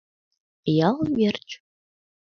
[0.87, 1.47] Ял верч!..